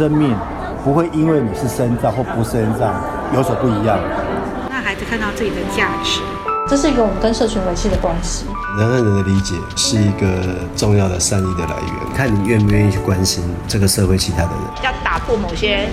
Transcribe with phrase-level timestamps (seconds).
[0.00, 0.34] 生命
[0.82, 2.94] 不会因为你是生障或不是身障
[3.34, 3.98] 有所不一样。
[4.70, 6.22] 让孩子看到自己的价值，
[6.66, 8.46] 这是一个我们跟社群维系的关系。
[8.78, 14.82] 人和人的理解是一个重要的善意的来源，看你愿不愿意去关心这个社会其他的人。
[14.82, 15.86] 要打破某些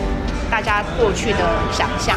[0.49, 1.39] 大家过去的
[1.73, 2.15] 想象。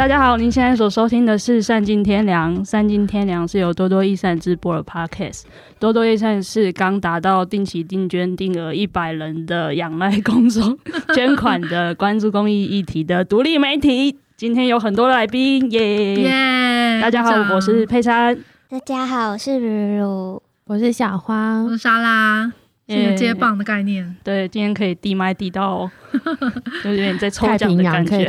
[0.00, 5.42] 大家好，您现在所收听的是《善尽天良》，《善尽天良》是由多多益善直播的 Podcast。
[5.78, 10.78] 多多益善是刚达到定期定捐定额一百人的仰赖公众
[11.14, 14.16] 捐款的关注公益议题的独立媒体。
[14.38, 16.20] 今天有很多来宾，耶、yeah!
[16.22, 17.02] 耶、yeah！
[17.02, 18.34] 大家好，我是佩珊。
[18.70, 22.50] 大家好，我是如如，我是小花，我是莎拉。
[22.88, 25.88] 是个接棒的概念对，今天可以递麦递到，
[26.82, 28.26] 就有点在抽奖的感觉。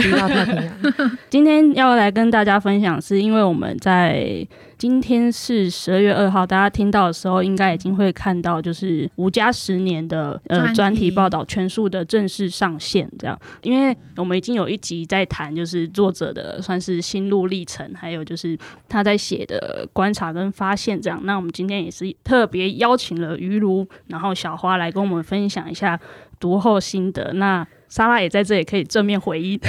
[1.30, 4.48] 今天要来跟大家分享，是因为我们在。
[4.78, 13.08] 今天是十二月二号，大家听到的时候，应该已经会看到，就是吴家十年的呃专题报道全数的正式上线。
[13.20, 18.58] 这样，因为我们已经有一集在谈，就是作者的算是心路历程，还有就是
[18.90, 21.00] 他在写的观察跟发现。
[21.00, 26.00] 这样，那我们今天也是特别邀请了于如，然后小花来跟我们分享一下
[26.40, 27.34] 读后心得。
[27.34, 29.60] 那莎拉也在这里，可以正面回应。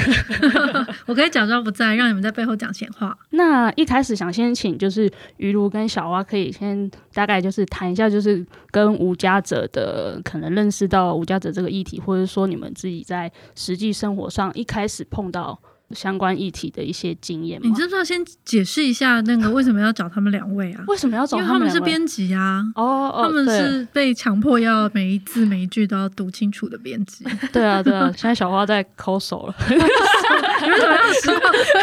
[1.07, 3.19] 我可以假装不在，让你们在背后讲闲话。
[3.31, 15.61] 那一开始想先请，就是于如跟小蛙，可以先大概就是谈一下，就是跟无家者的可能认识到无家者这个议题，或者说你们自己在实际生活上一开始碰到。
[15.95, 20.85] 相关议题的一些经验，你知不知道先解释一下那个为什么要找他们两位啊？
[20.89, 21.53] 为什么要找他们？
[21.55, 27.25] 因为他们是编辑啊，哦哦，他们是被强迫要每一字每一句都要读清楚的编辑。
[27.53, 31.35] 对啊对啊，现在小花在抠手了，你为什么要说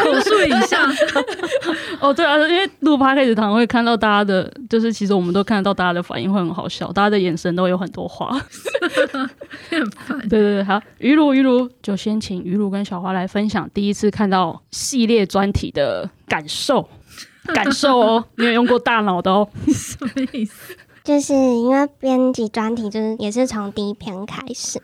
[0.02, 0.90] 口述影像？
[2.00, 8.30] 哦对啊，因为录 podcast 常会看到大家的，就是其实我们都看得到大家的反应会很好笑，大家的眼神都有很多话，
[9.68, 10.18] 很烦。
[10.28, 13.99] 对对对，好，于如于如就先请于如跟小花来分享第一次。
[14.00, 16.88] 是看到系列专题的感受，
[17.54, 20.74] 感受哦，你有用过大脑的哦， 什么意思？
[21.04, 24.80] 就是因为编辑专题，就是也是从第一篇开始。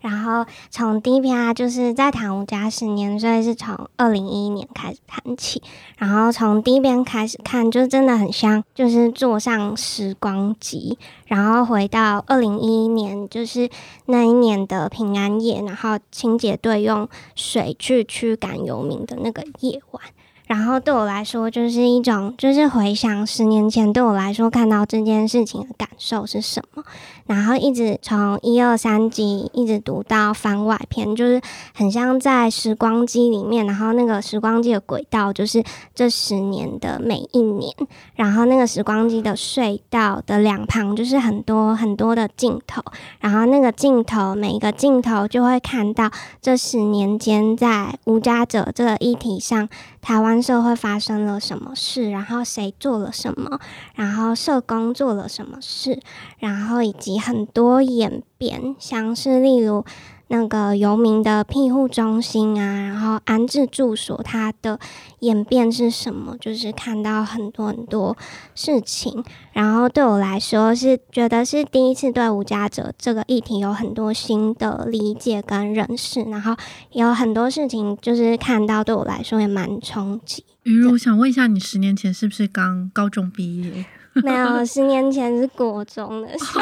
[0.00, 5.62] 然后从第一篇啊，就是在谈无家十年，所以是从二零一一年开始谈起。
[5.96, 13.68] 然后从第一篇开始看，就真的很像，就是坐上时光机，然后回到二零一一年，就是
[14.06, 20.02] 那一年的平安夜，然后清洁队用水去驱赶游民的那个夜晚。
[20.48, 26.82] 然后对我来说，就是一种，就是回想十年前对我来说看到这件事情的感受是什么。
[27.26, 31.38] 然后一直从一二三集一直读到番外篇，就是
[31.74, 35.62] 很像在时光机里面，然后那个时光机的轨道就是
[35.94, 37.70] 这十年的每一年，
[38.14, 42.82] 然后那个时光机的隧道的两旁就是很多很多的镜头，
[43.20, 46.10] 然后那个镜头每一个镜头就会看到
[46.40, 49.68] 这十年间在无家者这个议题上，
[50.08, 53.60] 台湾社会发生了什么事，然后谁做了什么，
[53.94, 56.00] 然后社工做了什么事，
[56.38, 57.18] 然后以及。
[57.18, 59.84] 很多演变，像是例如
[60.28, 64.78] 那个游民的庇护中心啊，然后安置住所，它的
[65.20, 66.36] 演变是什么？
[66.38, 68.16] 就是看到很多很多
[68.54, 76.54] 事情，然后对我来说是觉得是第一次对无家者这个议题有很多新的理解跟认识，然后
[76.92, 80.44] 有很多事情就是看到对我来说也蛮冲击。
[80.64, 83.86] 于如，我想问一下，你十年前是不是刚高中毕业？
[84.22, 86.44] 没有，十年前是国中的时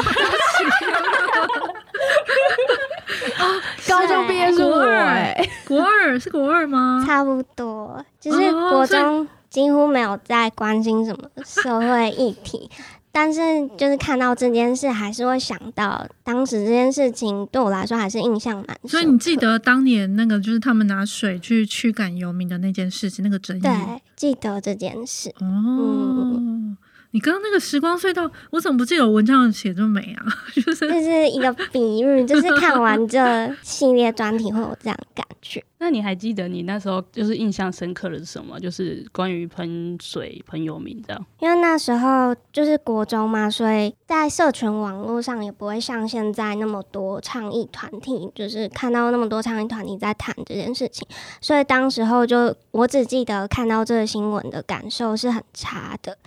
[3.37, 3.45] 候。
[3.87, 7.03] 高中毕业是国二，国二是国二吗？
[7.05, 12.69] 差不多，就是国中几乎没有在关心什么社会议题，
[13.11, 18.89] 但是就是看到这件事，还是会想到当时这件事情对我来说还是印象蛮深。
[18.89, 23.61] 所以你记得当年那个就是他们拿水去驱赶游民的那件事情，那个争议？
[23.61, 25.29] 对，记得这件事。
[25.39, 25.45] 哦。
[25.45, 26.77] 嗯
[27.11, 30.25] 你刚刚那个时光隧道，我怎么不记得有文章写这么美啊？
[30.53, 35.63] 就是这是一个比喻，就是看完这系列专题会有这样感觉。
[35.79, 38.59] 那你还记得你那时候就是印象深刻的是什么？
[38.59, 41.25] 就是关于喷水喷油名这样。
[41.39, 51.07] 因为那时候就是国中嘛，所以在社群网络上也不会像现在那么多倡议团体，就是看到那么多倡议团体在谈这件事情。
[51.39, 56.17] 所以当时候就我只记得看到这个新闻的感受是很差的。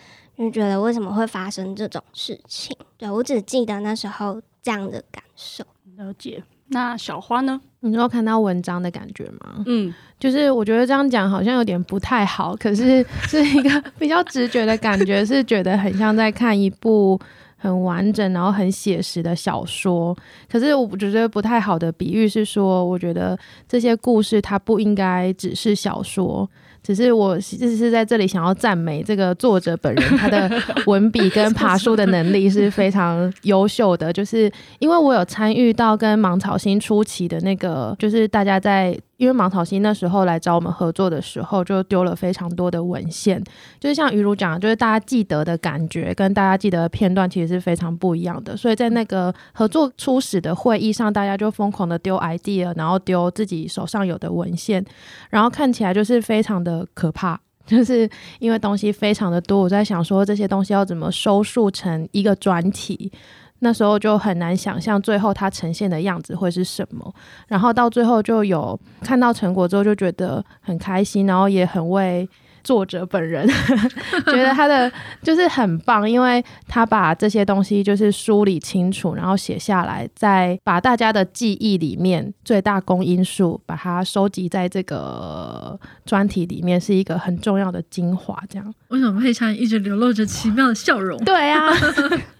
[0.40, 2.76] 就觉得为什么会发生这种事情？
[2.96, 5.64] 对，我只记得那时候这样的感受。
[5.96, 6.42] 了解。
[6.69, 7.60] 那小花呢？
[7.81, 9.62] 你有看到文章的感觉吗？
[9.66, 17.20] 嗯，就是我觉得这样讲好像有点不太好，可是 是一个比较直觉的感觉，是觉得很像在看一部
[17.56, 20.16] 很完整然后很写实的小说。
[20.48, 23.36] 可是我觉得不太好的比喻是说，我觉得
[23.69, 26.48] 这些故事它不应该只是小说。
[26.82, 30.50] 只是我只是在这里想要赞美这个作者本人，他的
[30.87, 34.12] 文笔跟爬树的能力是非常优秀的。
[34.12, 38.99] 就是因为我有参与到跟芒草心初期的那个，就是大家在。
[39.20, 43.38] 因为芒草心那时候来找我们合作的时候，就丢了非常多的文献，
[43.78, 48.56] 就是像于如讲，就是大家记得的感觉跟大家记得的片段其实是非常不一样的。
[48.56, 54.82] 所以在那个合作初始的会议上，大家就疯狂的丢 idea，然后丢自己手上有的文献，
[55.28, 58.08] 然后看起来就是非常的可怕，就是
[58.38, 59.61] 因为东西非常的多。
[59.61, 63.12] 我在想说这些东西要怎么收束成一个专题。
[63.60, 67.14] 那时候就很难想象最后它呈现的样子会是什么，
[67.48, 72.28] 然后到最后就有看到成果之后就觉得很开心，然后也很为
[72.62, 73.48] 作者本人
[74.26, 74.90] 觉得他的
[75.22, 88.38] 就是很棒，因为他把这些东西就是梳理清楚，然后写下来，再把大家的记忆里面最大公因数把它收集在这个专题里面，是一个很重要的精华。
[88.48, 91.16] 这样，为什么佩珊一直流露着奇妙的笑容？
[91.24, 91.70] 对啊。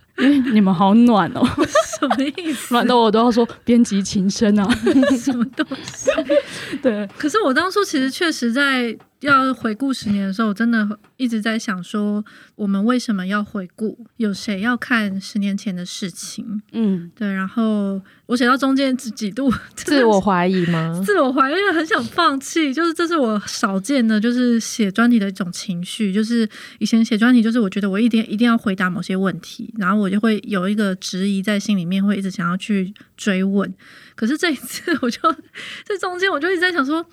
[0.52, 1.43] 你们好暖哦，
[1.99, 2.72] 什么意思？
[2.75, 4.69] 暖到我都要说编辑情深啊，
[5.19, 6.11] 什么东西？
[6.82, 8.96] 对，可是我当初其实确实在。
[9.20, 12.25] 要回顾十年的时候，我真的一直在想说，
[12.56, 14.06] 我们为什么要回顾？
[14.17, 16.62] 有谁要看十年前的事情？
[16.72, 17.31] 嗯，对。
[17.31, 21.02] 然后我写到中间几度 自我怀疑吗？
[21.05, 22.72] 自我怀疑，很想放弃。
[22.72, 26.12] 就是这是我少见的，就是写专题的一种情绪。
[26.12, 33.72] 就是以前写专题，就是我觉得我一定一定要回答某些问题，然后我就会有一个质疑在心里面，会一直想要去追问。
[34.14, 35.20] 可是这一次，我就
[35.84, 37.05] 在中间，我就一直在想说。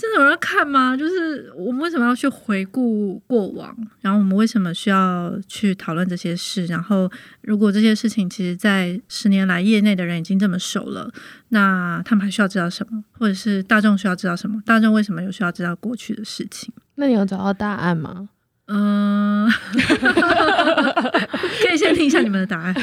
[0.00, 0.96] 真的有人看吗？
[0.96, 3.76] 就是我们为什么要去回顾过往？
[4.00, 6.64] 然后我们为什么需要去讨论这些事？
[6.66, 7.10] 然后
[7.42, 11.10] 如果这些事情其实，在十年来业内的人已经这么熟了，
[11.48, 13.02] 那他们还需要知道什么？
[13.18, 14.62] 或者是大众需要知道什么？
[14.64, 16.72] 大众为什么有需要知道过去的事情？
[16.94, 18.28] 那你有找到答案吗？
[18.70, 22.74] 嗯， 可以先听一下你们的答案。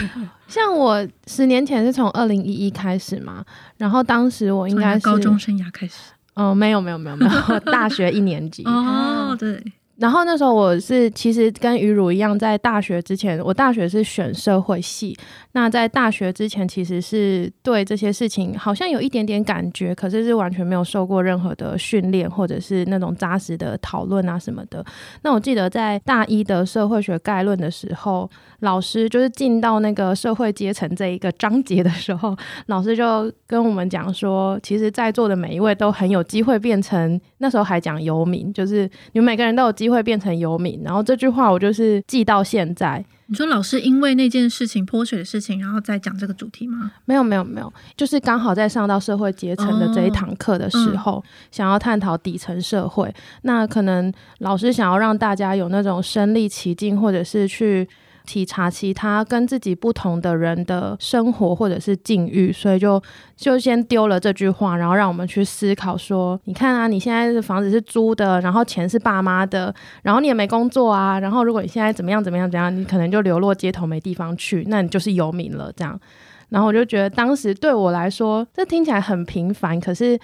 [0.47, 3.45] 像我十年前是从二零一一开始嘛，
[3.77, 5.94] 然后当时我应该是高中生涯开始。
[6.36, 8.64] 哦，没有没有没有没有， 大学一年级。
[8.66, 9.62] 哦，对。
[9.98, 15.18] 然后那时候我是其实跟于汝一样，在大学之前，我大学是选社会系。
[15.54, 24.86] 那在大学之前，其实是对这些事情好像有一点点感觉，可是是完全没有受过任何的训练，或者是那种扎实的讨论啊什么的。
[25.22, 28.30] 那我记得在大一的社会学概论的时候，
[28.65, 32.35] 老师就是进到那个社会阶层这一个章节的时候，
[32.67, 40.81] 老师就跟我们讲说，其实在座的每一位都很有机会变成，那时候还讲游民，就是你们每个人都有机会变成游民。
[40.83, 43.06] 然后这句话我就是记到现在。
[43.27, 46.91] 你说老师因为那件事情泼水的事情，然后再讲这个主题吗？
[47.06, 53.12] 没有没有没有，就是刚好在上到社会阶层的这一堂课的时候，哦嗯、想要探讨底层社会。
[53.41, 57.88] 那可能老师想要让大家有那种身历其境，或者是去。
[58.25, 63.01] 体察其他跟自己不同的人的生活或者是境遇，所以就
[63.38, 75.72] 就先丢了这句话，然后让我们去思考说：你看啊，你现在的房子是租的，然后钱是爸妈的，然后你也没工作啊，然后如果你现在怎么样怎么样怎样，你可能就流落街头没地方去，那你就是游民了。
[75.75, 76.00] 这样，
[76.50, 80.20] 然后我就觉得当时对我来说，这听起来很平凡，可是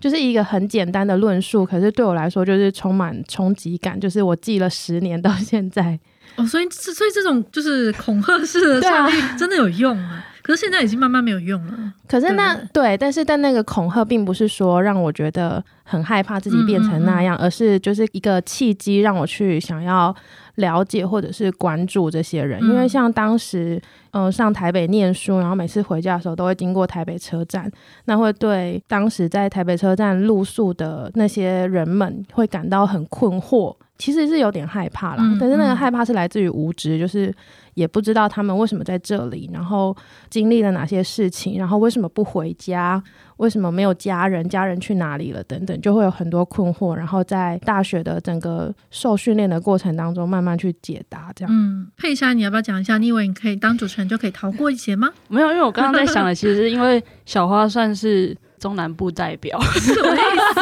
[0.00, 5.98] 就是一个很简单的论述，可是对我来说就是充满冲击感，就是我记了十年到现在。
[6.36, 10.24] 哦，所以所以这种就是恐吓式的教育真的有用啊！
[10.42, 11.92] 可是现在已经慢慢没有用了。
[12.08, 20.14] 可是那对，对，但是但那个恐吓并不是说让我觉得很害怕自己变成那样，嗯嗯嗯，而是就是一个契机让我去想要
[20.56, 22.60] 了解或者是关注这些人。
[22.60, 27.70] 嗯、因为像当时嗯、呃、上台北念书，然后每次回家的时候都会经过台北车站，
[28.06, 33.76] 那会对当时在台北车站露宿的那些人们会感到很困惑。
[34.02, 37.32] 其实是有点害怕啦，嗯、但是那个害怕是来自于无知，嗯、就是
[37.74, 39.96] 也不知道他们为什么在这里，然后
[40.28, 43.00] 经历了哪些事情，然后为什么不回家，
[43.36, 46.94] 为什么没有家人，家人去哪里了等等，就会有很多困惑。
[46.96, 51.30] 然后在大学的整个受训练的过程当中，慢慢去解答。
[51.36, 52.98] 这样，嗯，佩珊，你要不要讲一下？
[52.98, 55.12] 你以为你可以当主持人就可以逃过一劫吗？
[55.28, 58.36] 没有，因为我刚刚在想的，其实是因为小花算是。
[58.62, 60.20] 中南部代表， 什么意
[60.54, 60.60] 思？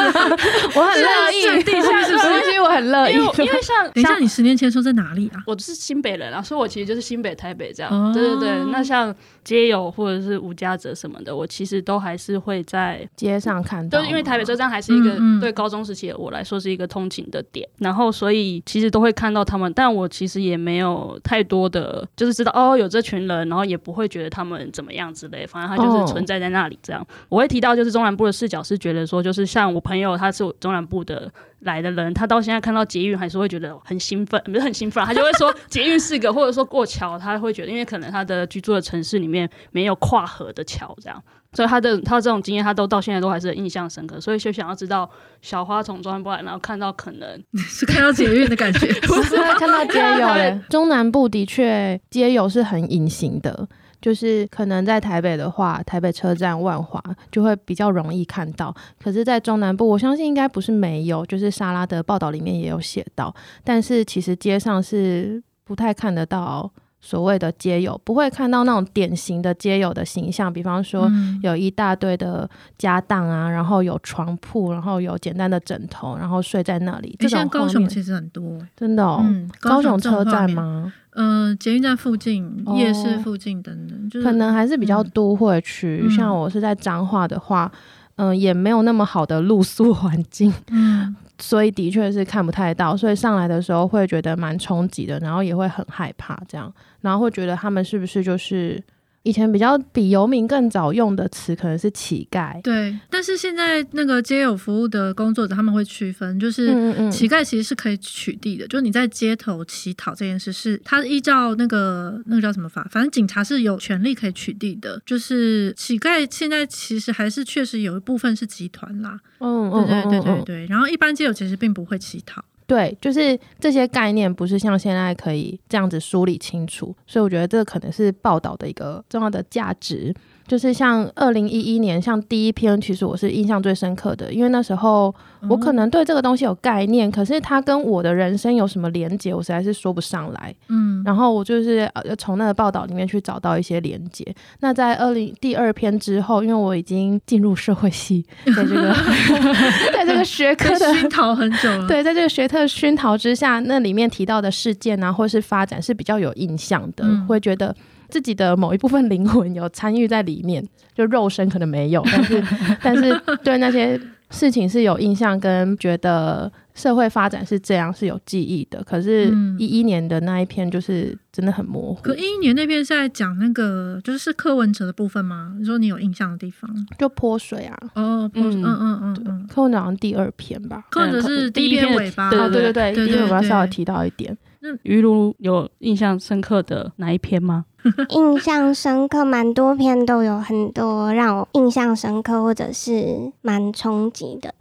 [0.79, 2.41] 我很乐意，圣地是不是？
[2.43, 5.43] 其实我很乐意，因为因为像 等一下，你十年前说在哪里啊？
[5.45, 7.91] 我是新北人啊，所以我其实就是新北、台北这样。
[7.93, 13.99] 哦、对对对，那像街友或者是无家者什么的，我其实都还是会在街上看到。
[13.99, 27.01] 对，因为台北车站还是一个对高中时期的我来说是一个通勤的点，然后所以其实都会看到他们，但我其实也没有太多的，就是知道哦有这群人，然后也不会觉得他们怎么样之类，反正他就是存在在那里这样。
[27.01, 41.21] 哦、我会提到就是中南部的视角是觉得说，就是像我朋友他是中南部的来的人，他到现在看到捷运还是会觉得很兴奋，不是很兴奋，他就会说捷运是个或者说过桥，他会觉得因为可能他的居住的城市里面没有跨河的桥这样。
[41.53, 44.21] 所以他的他这种经验，他都到现在都还是印象深刻。
[44.21, 45.09] 所以就想要知道
[45.41, 50.59] 小花从中南部来，然后看到可能 是看到捷运的感觉，不 是看到街友。
[50.69, 53.67] 中南部的确街友是很隐形的，
[54.01, 58.75] 就是可能在台北的话，台北车站、万华就会比较容易看到。
[59.01, 63.33] 可是，在中南部，我相信应该不是没有，就是莎拉的报道里面也有写到。
[63.63, 66.71] 但是其实街上是不太看得到。
[67.03, 77.15] 所谓的街友不会看到那种典型的街友的形象，比方说有一大堆的家当啊，然后有床铺，然后有简单的枕头，然后睡在那里。
[77.19, 79.19] 这种高雄其实很多，真的哦。
[79.23, 80.93] 嗯、高雄车站吗？
[81.15, 86.01] 嗯、呃，捷运站附近、夜市附近等等，就是、可能还是比较都会区。
[86.03, 87.71] 嗯、像我是在彰化的话，
[88.17, 90.53] 嗯、呃，也没有那么好的露宿环境。
[90.69, 91.15] 嗯。
[91.41, 98.81] 所以的确是看不太到，所以上来的时候会觉得蛮冲击的，然后也会很害怕这样，然后会觉得他们是不是就是。
[99.23, 102.97] 以前比较比游民更早用的词可能是乞丐，对。
[103.07, 106.69] 但是现在那个街友服务的工作者他们会区分，就是
[107.11, 114.99] 乞丐其实是可以取缔的，嗯嗯，就是你在街头乞讨这件事是，他依照那个那个叫什么法，反正警察是有权利可以取缔的。
[115.05, 120.65] 就是乞丐现在其实还是确实有一部分是集团啦，嗯，对对对对对。
[120.65, 122.43] 然后一般街友其实并不会乞讨。
[122.71, 130.15] 对，就是这些概念不是像现在可以这样子梳理清楚，所以我觉得这个可能是报道的一个重要的价值。
[130.47, 135.13] 就是像二零一一年，像第一篇，其实我是印象最深刻的，因为那时候
[135.47, 140.53] 我可能对这个东西有概念，嗯、可是它跟我的人生有什么连接，我实在是说不上来。
[140.67, 144.25] 嗯，然后我就是呃从那个报道里面去找到一些连接。
[144.59, 148.93] 那在二零第二篇之后，因为我已经进入社会系，在这个
[149.93, 157.75] 在这个学科的熏陶很久了，对，在这个学科熏陶之下，那里面提到的事件啊，或是发展是比较有印象的，嗯、会觉得。
[158.09, 160.61] 自己的某一部分灵魂有参与在里面，
[160.93, 162.43] 就肉身可能没有，但是
[162.83, 163.97] 但是对那些
[164.29, 168.83] 事情是有印象，跟觉得社会发展是这样是有记忆的。
[168.83, 172.01] 可是，一一年的那一篇就是真的很模糊。
[172.01, 175.53] 可一一年那篇是在讲那个就是柯文哲的部分吗？
[175.59, 177.77] 你说你有印象的地方，就泼水啊。
[177.95, 184.37] 哦，泼水，嗯嗯嗯嗯，柯文哲好像第二篇吧，柯文哲是第一篇尾巴，对对对，第一篇尾巴稍微提到一点。
[184.63, 187.65] 那于如有印象深刻的哪一篇吗？
[188.09, 194.53] 印象深刻，蛮多篇都有很多让我印象深刻，或者是蛮冲击的。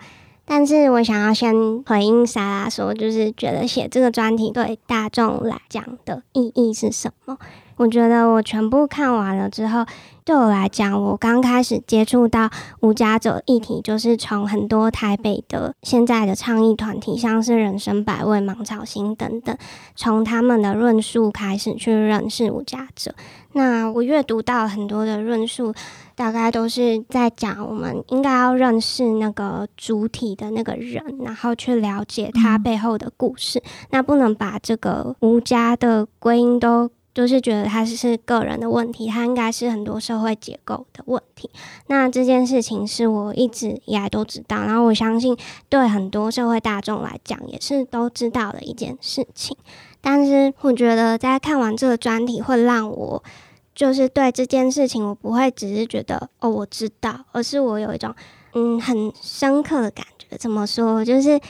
[0.52, 7.38] 但是我想要先回应莎拉说，就是觉得写这个专题对大众来讲的意义是什么？
[7.76, 9.86] 我觉得我全部看完了之后，
[10.30, 12.48] 对我来讲，我刚开始接触到
[12.82, 19.58] 无家者议题，就是从很多台北的现在的倡议团体，像是人生百味、芒草心等等，
[19.96, 23.12] 从他们的论述开始去认识无家者。
[23.54, 25.74] 那我阅读到很多的论述，
[26.14, 33.58] 大概都是在讲我们应该要认识那个主体的那个人，然后去了解他背后的故事。
[33.58, 36.88] 嗯、那不能把这个无家的归因都。
[37.12, 41.50] 就是觉得他是个人的问题，他应该是很多社会结构的问题。
[41.88, 45.36] 那这件事情是我一直以来都知道，然后我相信
[45.68, 49.56] 对很多社会大众来讲也是都知道的一件事情。
[50.00, 53.22] 但是我觉得在看完这个专题，会让我
[53.74, 58.14] 就是对这件事情，我不会只是觉得哦我知道，而是我有一种
[58.54, 60.36] 嗯很深刻的感觉。
[60.38, 61.04] 怎么说？
[61.04, 61.40] 就是。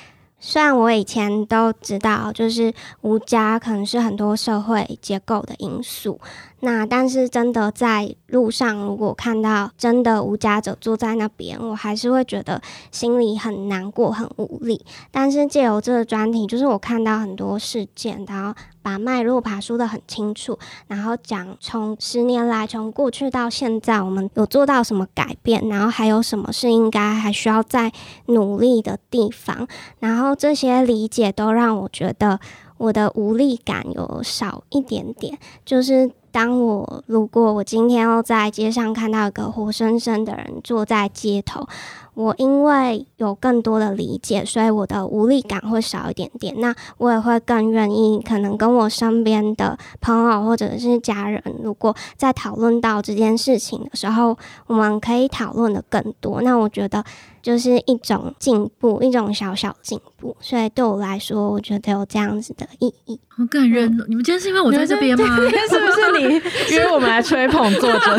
[0.41, 6.19] 虽然我以前都知道，就是无家可能是很多社会结构的因素。
[6.63, 14.85] 那但是真的在路上，如果看到真的无家者坐在那边，我还是会觉得心里很难过、很无力。
[15.11, 27.91] 但是借由这个专题，就是我看到很多事件，然后把脉络爬梳得很清楚，然后讲从十年来，从过去到现在，我们有做到什么改变，然后还有什么是应该还需要再
[28.27, 29.67] 努力的地方，
[29.99, 32.39] 然后这些理解都让我觉得
[32.77, 36.11] 我的无力感有少一点点，就是。
[36.33, 41.67] 当我如果我今天要在街上看到一个活生生的人坐在街头，
[42.15, 46.55] 我因为有更多的理解，所以我的无力感会少一点点。
[46.59, 56.43] 那我也会更愿意，可能跟我身边的朋友或者是家人，如果在讨论到这件事情的时候，我们可以讨论的更多。
[56.43, 57.05] 那我觉得。
[57.43, 63.19] 就是一种进步，一种小小进步，所以对我来说，我觉得有这样子的意义。
[63.29, 63.91] 好感人！
[63.97, 65.25] 嗯、你们今天是因为我在这边吗？
[65.71, 66.20] 是不是
[66.69, 68.01] 你约我们来吹捧作者？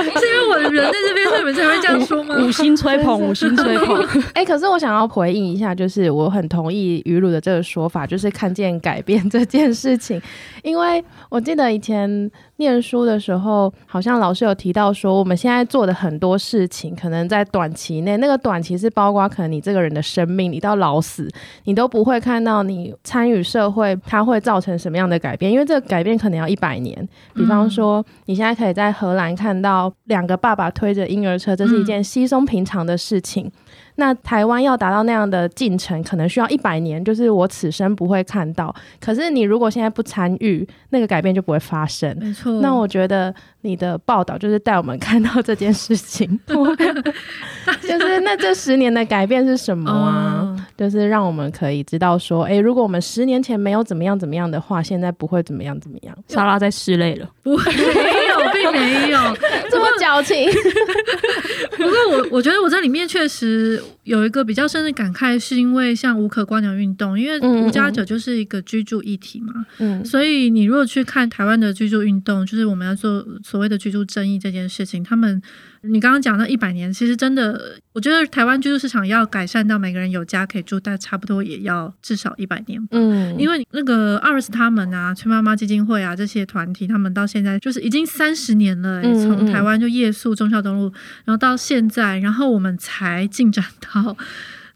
[0.00, 2.36] 是因为我的人在这边，所以你们才会这样说吗？
[2.38, 4.02] 五星吹捧，五星吹捧。
[4.34, 10.20] 哎、欸，可是我想要回应一下，就是我很同意于鲁的这个说法，就是看见改变这件事情，
[10.62, 12.30] 因为我记得以前。
[12.60, 21.28] 念书的时候，好像老师有提到说，我们现在做的很多事情，可能在短期内，那个短期是包括可能你这个人的生命，你到老死，
[21.64, 27.08] 你都不会看到你参与社会，它会造成什么样的改变，因为这个改变可能要一百年。
[27.34, 33.50] 比方说，你现在可以在荷兰看到两个爸爸推着婴儿车，这是一件稀松平常的事情。
[33.96, 38.74] 那台湾要达到那样的进程，可能需要一百年，就是我此生不会看到。
[39.00, 42.16] 可是你如果现在不参与，那个改变就不会发生。
[42.18, 42.60] 没错。
[42.60, 50.40] 那我觉得你的报道就是带我们看到这件事情， 就是那这十年的改变是什么啊？
[50.40, 56.16] 哦、就是让我们可以知道说，哎、欸，如果我们十年前没有怎么样怎么样的话，现在不会怎么样怎么样。
[56.28, 59.18] 莎拉在室内了，不会，没有，并没有
[59.70, 60.36] 这么矫情。
[61.78, 63.82] 不过我我觉得我在里面确实。
[64.04, 75.40] 有一个比较深的感慨，是因为像无可观鸟运动，因为无家者就是一个居住议题嘛，嗯，所以你如果去看台湾的居住运动，就是我们要做所谓的居住正义这件事情，他们。
[75.82, 77.58] 你刚刚讲那一百年，其实真的，
[77.94, 82.78] 我觉得台湾居住市场要改善到每个人有家可以住，但差不多也要至少一百年。
[82.90, 90.92] 嗯，因为那个阿尔斯他们啊，崔妈妈基金会啊这些团体，他们到现在就是已经三十年了，从台湾就夜宿忠孝东路，
[91.24, 94.16] 然后到现在，然后我们才进展到。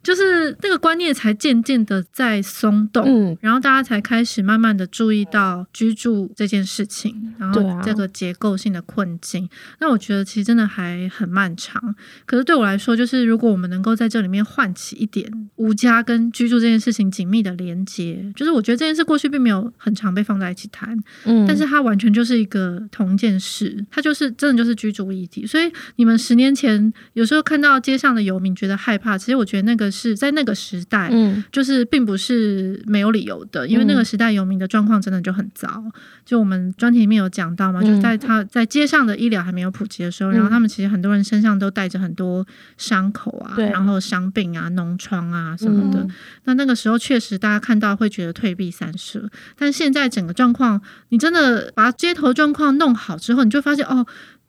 [0.04, 9.46] 就是那个观念才渐渐的在松动，嗯，然后大家才开始慢慢的注意到居住这件事情，然后这个结构性的困境。
[9.46, 11.94] 啊、那我觉得其实真的还很漫长。
[12.26, 20.94] 可是对我来说，就是如果我们能够在这里面唤起一点无家跟居住这件事情紧密的连接，就是我觉得这件事过去并没有很常被放在一起谈，
[21.24, 25.46] 嗯，但是它完全就是一个同一件事，它就是真的就是居住议题。
[25.46, 29.93] 所以你们十年前有时候看到街上的游民觉得害怕，其实我觉得那个。
[29.94, 35.84] 是在那个时代，嗯，就是并不是没有理由的，因为那个时代游民的状况真的就很糟。
[36.24, 42.44] 就我们专题里面有讲到嘛，就在他在街上的医疗还没有普及的时候，然后他们其实很多人身上都带着很多
[42.76, 46.06] 伤口啊，然后伤病啊、脓疮啊什么的。
[46.44, 50.80] 那那个时候确实大家看到会觉得退避三舍，但现在整个状况，
[51.10, 54.04] 你真的把街头状况弄好之后，你就发现哦。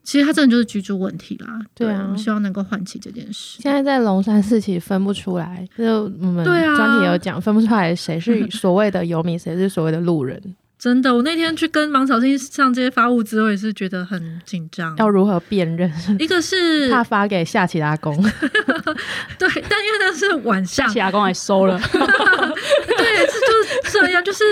[0.05, 3.59] 其实它真的就是居住问题啦，对啊，我们希望能够唤起这件事。
[3.61, 10.39] 现在在龙山寺其实分不出来，就我们专题有讲，分不出来谁是 所谓的游民，谁是所谓的路人。
[10.85, 14.95] 真的，我那天去跟芒草心上街发物资，我也是觉得很紧张。
[14.97, 15.91] 要如何辨认？
[16.19, 21.75] 一个是 怕发给夏奇阿公， 对，但因为那是晚上，夏奇阿公还收了。
[21.89, 24.43] 对，就是这样，就是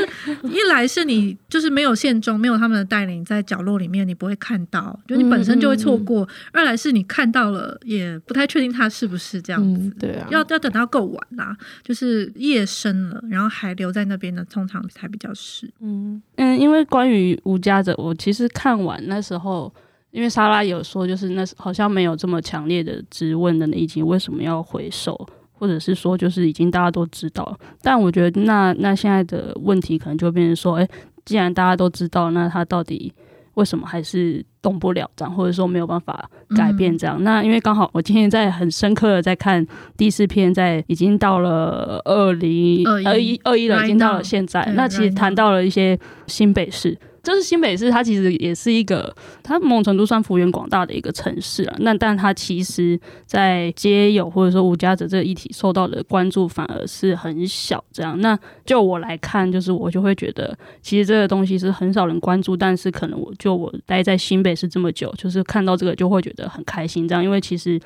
[0.45, 9.83] 一来是你就是没有线中，没有他们的带领，在角落里面你不会看到，就你本身就会错过；嗯嗯嗯，二来是你看到了，也不太确定他是不是这样子。
[9.83, 15.69] 嗯、对啊，要要等到够晚啦，就是夜深了，然后还留在那边的，通常才比较是。
[15.79, 19.73] 嗯嗯，因为关于无家者，我其实看完那时候，
[20.11, 25.15] 因为莎拉有说，就是那好像没有这么强烈的质问的那集为什么要回收。
[25.55, 30.85] 或者是说，就是已经大家都知道，但我觉得那那现在的问题可能就变成说，哎，
[31.23, 33.13] 既然大家都知道，那他到底
[33.55, 37.21] 为什么还是动不了这样，或者说没有办法改变这样？
[37.21, 46.97] 嗯、那因为刚好我今天在很深刻的在看第四篇，在已经到了二零二一二一了，已经到了现在，那其实谈到了一些新北市。
[47.23, 51.75] 就是新北市，它其实也是一个，它某种程度算幅员广大的一个城市啊。
[51.79, 57.81] 那但它其实，在街友或者说无家者这个议题受到的关注反而是很小。
[57.93, 67.07] 这样，那就我来看，就是我就会觉得，其实这个东西是很少人关注，但是可能我就我待在新北市这么久，就是看到这个就会觉得很开心。
[67.07, 67.79] 这样，因为其实，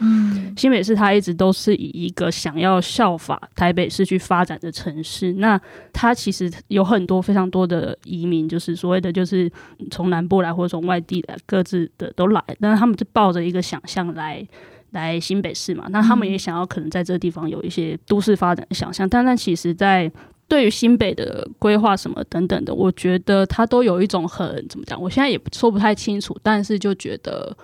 [0.57, 5.33] 新北市它一直都是以一个想要效法台北市去发展的城市。
[5.33, 5.61] 那
[5.93, 9.26] 它其实有很多非常多的移民，就是所谓的就是。
[9.27, 9.51] 是
[9.91, 14.47] 从南部来或者从外地来，各自的都来，但是他们是抱着一个想象来
[14.91, 20.09] 来新北市嘛，那他们也想要可能在这个地方有一些都市发展的想象，但但其实，在
[20.47, 27.55] 对于新北的规划什么等等的，我觉得他都有一种很怎么讲，我现在也说不太清楚，但是就觉得。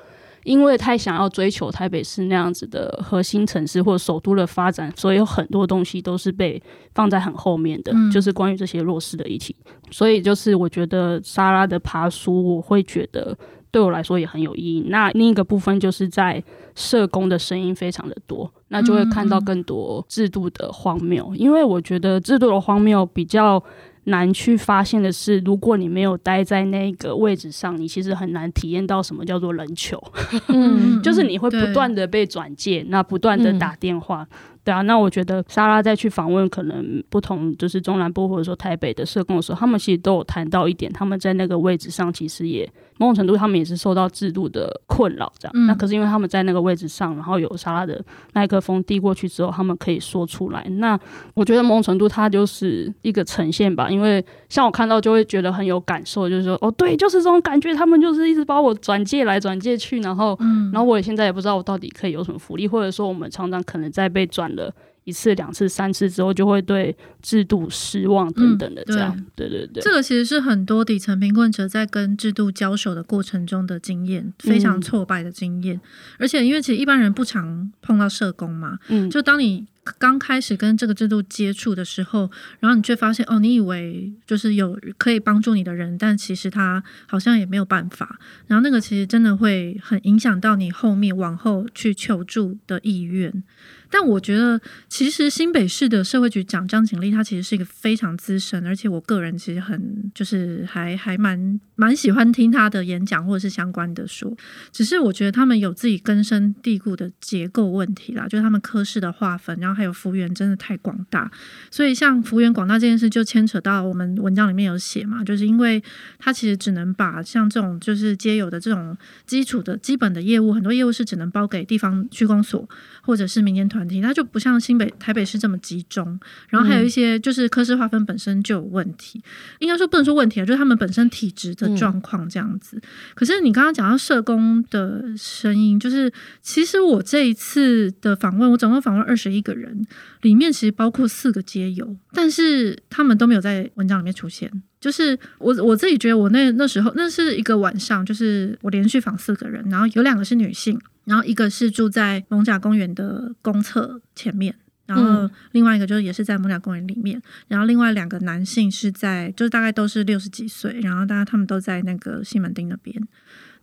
[0.43, 6.61] 因为太想要追求台北市那样子的核心城市或首都的发展，所以有很多东西都是被
[6.93, 9.55] 放在很后面的，嗯、就是关于这些弱势的议题。
[9.91, 13.37] 所以就是我觉得莎拉的爬书，我会觉得
[13.71, 14.85] 对我来说也很有意义。
[14.89, 16.43] 那另一个部分就是在
[16.75, 21.33] 社工的声音非常的多，那就会看到更多制度的荒谬。
[21.35, 23.63] 因为我觉得制度的荒谬比较。
[24.05, 30.01] 难去发现的是，如果你没有待在那个位置上，你其实很难体验到什么叫做人球。
[30.47, 34.27] 嗯， 就是你会不断的被转介，那不断的打电话。
[34.29, 45.51] 嗯对啊，那我觉得莎拉再去访问可能不同，就是中南部或者说台北的社工的时候，他们其实都有谈到一点，他们在那个位置上其实也某种程度他们也是受到制度的困扰，这样。
[45.53, 50.63] 嗯、那可是因为他们在那个位置上，然后有莎拉的麦克风递过去之后，他们可以说出来。
[50.77, 50.97] 那
[51.33, 64.52] 我觉得某种程度它就是一个呈现吧，因为像我看到就会觉得很有感受，就是说哦，对，就是这种感觉，他们就是一直把我转借来转借去，然后，嗯、然后我也现在也不知道我到底可以有什么福利，或者说我们常常可能在被转。
[64.55, 69.83] 了一次、两次、三次之后，就会对制度失望等等的这样，嗯、对，对对对。
[69.83, 75.75] 这个其实是很多底层贫困者在跟制度交手的过程中的经验，非常挫败的经验。
[75.75, 75.81] 嗯、
[76.19, 79.65] 而且，因为其实一般人不常碰到社工嘛，嗯，就当你
[79.99, 88.19] 刚开始跟这个制度接触的时候，然后你却发现，哦，你以为就是有可以帮助你的人，但其实他好像也没有办法。
[88.47, 93.43] 然后那个其实真的会很影响到你后面往后去求助的意愿。
[93.89, 104.35] 但我觉得，其实新北市的社会局长张景丽，他其实是一个非常资深，而且我个人其实很就是还还蛮蛮喜欢听他的演讲或者是相关的书。
[104.71, 111.31] 只是我觉得他们有自己根深蒂固的结构问题啦，就是他们科室的划分，然后还有幅员真的太广大，
[111.71, 115.81] 所以像幅员广大这件事就牵扯到我们文章里面有写嘛，就是因为
[116.19, 122.67] 他其实只能把像这种就是皆有的这种基础的基本的业务，很多业务是只能包给地方区公所
[123.01, 124.01] 或者是民间团体。
[124.01, 132.77] 它就不像新北、台北市这么集中，然后还有一些就是科室划分本身就有问题，嗯、应该说不能说问题啊，就是他们本身体质的状况这样子。
[132.77, 132.81] 嗯、
[133.13, 139.87] 可是你刚刚讲到社工的声音，就是其实我这一次的访问，我总共访问二十一个人，人
[140.21, 144.51] 里面其实包括四个街友，但是他们都没有在文章里面出现。
[144.79, 150.79] 就是我我自己觉得，我那那时候那是一个晚上，就是我连续访四个人，然后有两个是女性。
[151.05, 154.55] 然后一个是住在龙甲公园的公厕前面，
[154.95, 162.95] 然后另外一个就是也是在艋舺公园里面，然后另外两个男性是在，就是大概都是六十几岁，然后大家他们都在那个西门町那边。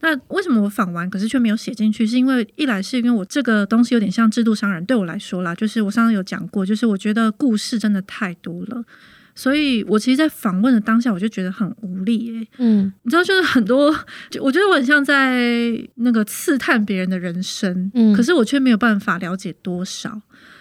[0.02, 2.06] 那为什么我访完可是却没有写进去？
[2.06, 8.82] 是因为一来是因为我这个东西有点像制度商人，对我来说啦，就是我上次有讲过，就是我觉得故事真的太多了。
[9.34, 12.48] 所以我其实，在访问的当下，我就觉得很无力诶。
[12.58, 13.94] 嗯，你知道，就是很多，
[14.28, 20.20] 就我觉得我很像在那个刺探别人的人生，嗯，可是我却没有办法了解多少。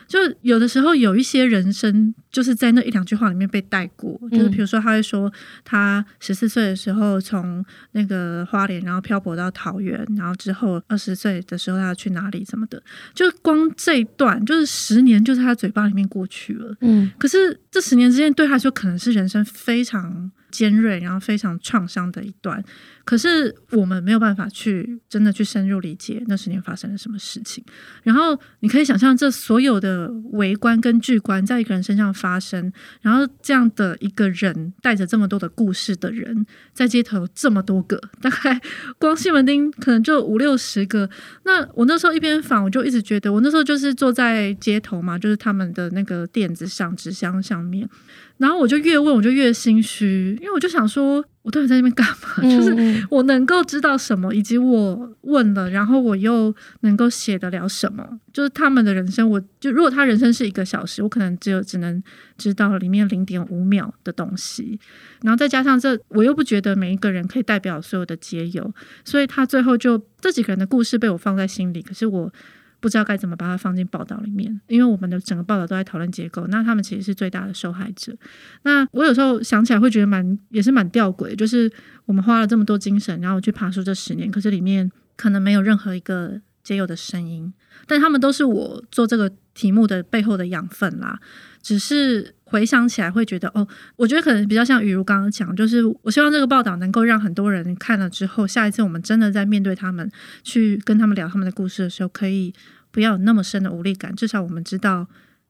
[0.10, 5.32] 就有的时候有一些人生就是在那一两句话里面被带过，嗯、就是比如说他会说
[5.64, 12.82] 他十四岁的时候从那个花莲然后漂泊到桃园，然后之后二十岁的时候他要去哪里什么的，
[13.14, 16.76] 就光这一段就是十年就在他嘴巴里面过去了。
[16.82, 22.64] 嗯，可是这十年之间对他来说可能是人生非常尖锐，然后非常创伤的一段。
[23.10, 27.64] 可是我们没有办法去真的去深入理解那十年发生了什么事情。
[28.04, 38.62] 然后你可以想象，这所有的围观跟巨观在一个人身上发生，然后这样的一个人带着这么多的故事的人，在街头这么多个，大概
[39.00, 41.10] 光西门町可能就五六十个。
[41.46, 47.90] 那我那时候一边访，我就一直觉得，我那时候就是坐在街头嘛，就是他们的那个垫子上、纸箱上面。
[48.38, 52.30] 然后我就越问，我就越心虚，因为我就想说，我到底在那边干嘛？
[52.44, 58.08] 嗯、就是我能够知道什么，以及我问了，然后我又能够写得了什么？
[58.32, 62.02] 就是他们的人生，我就如果他人生是一个小时，我可能只有只能
[62.38, 64.80] 知道里面零点五秒的东西。
[65.24, 68.72] 然后再加上这，我又不觉得每一个人可以代表所有的街友，
[69.04, 72.32] 所以他最后就这几个人的故事被我放在心里，可是我。
[72.80, 78.16] 不知道该怎么把它放进报道里面，因为我们的整个报道都在讨论结构，那他们其实是最大的受害者。
[78.64, 81.72] 那我有时候想起来会觉得蛮，也是蛮吊诡，就是
[82.06, 87.54] 我们花了这么多精神，然后去爬出这十年，可是里面可能没有任何一个皆有的声音，
[87.86, 91.20] 但他们都是我做这个题目的背后的养分啦。
[91.62, 100.10] 只是回想起来会觉得，哦，我觉得可能比较像雨如刚刚讲，就是我希望这个报道能够让很多人看了之后，下一次我们真的在面对他们，
[100.44, 102.54] 去跟他们聊他们的故事的时候，可以
[102.92, 104.16] 不要有那么深的无力感。
[104.16, 105.06] 至少我们知道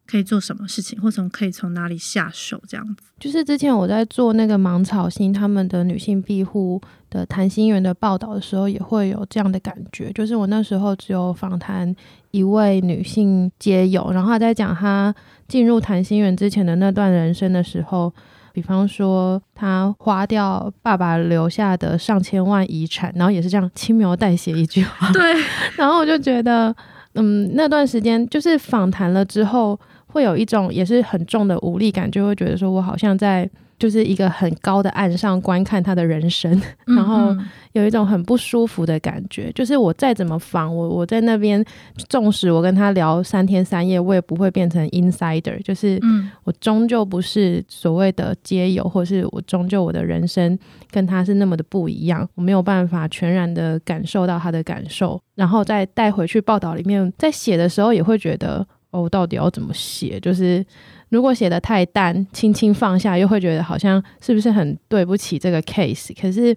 [0.05, 3.03] 可以做什么事情，或者可以从哪里下手，这样子。
[3.19, 10.12] 就是之前我在做那个芒草心他们的女性庇护的谈心园的报道的时候，也会有这样的感觉。
[10.13, 11.93] 就是我那时候只有访谈
[12.31, 15.13] 一位女性街友，然后她在讲她
[15.49, 18.13] 进入谈心园之前的那段人生的时候，
[18.53, 25.12] 比方说他花掉爸爸留下的上千万遗产，然后也是这样轻描淡写一句话。
[25.12, 25.21] 对，
[25.75, 26.73] 然后我就觉得，
[27.15, 29.77] 嗯，那段时间就是访谈了之后。
[30.12, 33.47] 会有一种也是很重的无力感，就会觉得说我好像在
[33.80, 37.36] 就是一个很高的岸上观看他的人生，然后
[37.72, 39.50] 有一种很不舒服的感觉。
[39.54, 41.63] 就是我再怎么防我，我在那边，
[42.10, 45.60] 纵使我跟他聊三天三夜，我也不会变成 insider。
[45.63, 46.00] 就是
[46.44, 50.60] 我终究不是所谓的街友，或是我终究我的人生
[50.92, 58.68] 跟他是那么的不一样，我没有办法全然的感受到他的感受，然后再带回去报道里面，在写的时候也会觉得。
[58.92, 60.20] 哦，我到底要怎么写？
[60.20, 60.65] 就是
[61.10, 66.12] 如果写的太淡，轻轻放下，又会觉得好像是不是很对不起这个 case？
[66.19, 66.56] 可是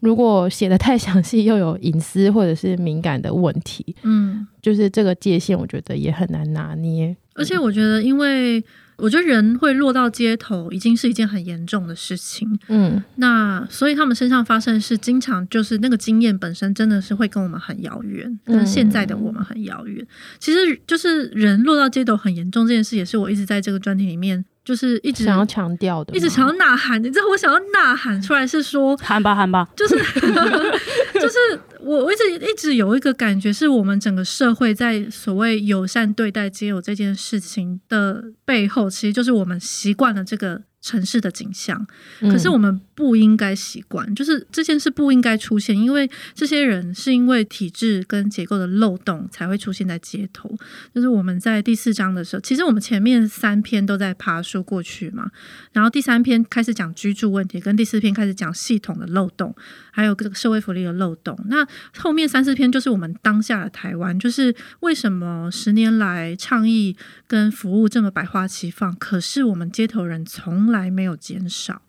[0.00, 7.16] 如果写的太详细，又有隐私或者是敏感的问题，嗯，就是这个界限，我觉得也很难拿捏。
[7.34, 8.62] 而且我觉得，因为
[9.02, 12.48] 我觉得人会落到街头，已经是一件很严重的事情。
[12.68, 20.06] 嗯，那所以他们身上发生的事，经常就是那个经验本身真的是会跟我们很遥远，跟现在的我们很遥远。
[20.38, 24.44] 其实就是人落到街头很严重这件事，也是我一直在这个专题里面。
[24.64, 27.02] 就是一直想要强调的，一直想要呐喊。
[27.02, 29.96] 你知道我想要呐喊出来是说喊吧喊吧，就是
[31.14, 40.62] 就是我我一直一直有一个感觉，是我们整个社会在所谓友善对待街友这件事情的背后，其实就是我们习惯了这个。
[40.82, 41.86] 城市的景象，
[42.20, 50.52] 可是我们不应该习惯，嗯、就是这件事不应该出现，因为这些人是因为体制跟结构的漏洞才会出现在街头。
[50.92, 55.30] 就是我们在第四章的时候，其实我们前面三篇都在爬梳过去嘛，
[55.70, 59.54] 然后第三篇开始讲居住问题，跟第四篇开始讲系统的漏洞，
[59.92, 61.38] 还有这个社会福利的漏洞。
[61.48, 61.64] 那
[61.96, 66.96] 后面三四篇就是我们当下的台湾，就是为什么十年来倡议
[67.28, 71.82] 跟服务这么百花齐放，可是我们街头人从来没有减少，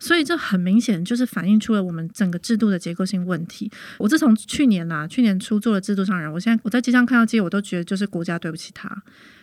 [0.00, 3.70] 所以这很明显就是反映出了我们整个制度的结构性问题。
[3.98, 8.90] 我自从去年啦，去年初做了制度上人，我现在我在街上看到街，我都觉得就是国家对不起他。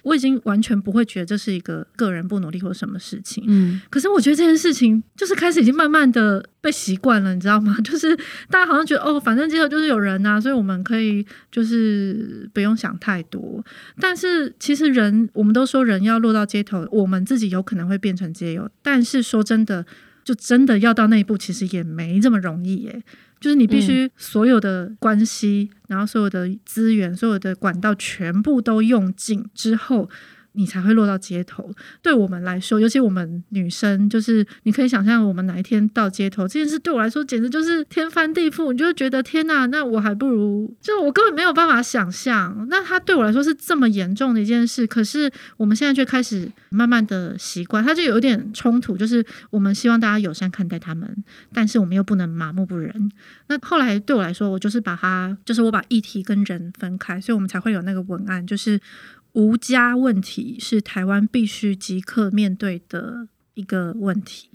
[0.04, 3.43] 我已经完全不会觉得这是一个个人不努力或什么事情。
[3.48, 7.76] 嗯，可是我觉得这件事情就是开始已经慢慢的被习惯了，你知道吗？
[7.84, 8.15] 就是
[8.50, 13.63] 大家好像觉得哦，反正街头就是有人呐，所以我们可以就是不用想太多。
[14.00, 18.70] 但是其实人，我们都说人要落到街头，我们自己有可能会变成街友。
[18.82, 19.86] 但是说真的，
[20.28, 23.02] 就真的要到那一步，其实也没这么容易耶。
[23.40, 30.10] 就是你必须所有的关系，嗯、然后所有的资源、所有的管道全部都用尽之后。
[30.58, 31.72] 你才会落到街头。
[32.02, 38.72] 对我们来说，尤其我们女生，就是你可以想象，我们哪一天到街头这件事，对我来说简直就是天翻地覆。
[38.72, 42.65] 你就会觉得天哪，那我还不如就我根本没有办法想象。
[42.70, 48.98] 那它对我来说是这么严重的一件事，可是我们现在却开始慢慢的习惯，它就有点冲突。
[48.98, 53.12] 就是我们希望大家友善看待他们，但是我们又不能麻木不仁。
[53.48, 58.80] 那后来对我来说，我就是把它，就是我把议题跟人分开，所以我们才会有那个文案，就是。
[59.38, 64.50] 无家问题是台湾必须即刻面对的一个问题，